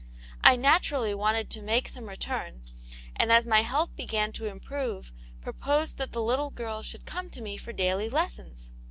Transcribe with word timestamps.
I 0.43 0.55
naturally 0.55 1.13
wanted 1.13 1.51
to 1.51 1.61
make 1.61 1.87
some 1.87 2.09
return, 2.09 2.63
and 3.15 3.31
as 3.31 3.45
my 3.45 3.61
health 3.61 3.95
began 3.95 4.31
to 4.31 4.47
improve, 4.47 5.13
proposed 5.41 5.99
that 5.99 6.11
the 6.11 6.23
little 6.23 6.49
girls 6.49 6.87
should 6.87 7.05
come 7.05 7.29
to 7.29 7.39
me 7.39 7.55
for 7.55 7.71
daily 7.71 8.09
lessons. 8.09 8.71